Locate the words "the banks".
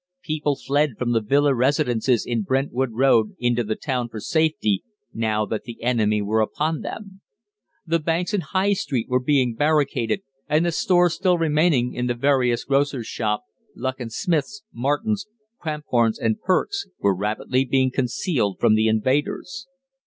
7.85-8.33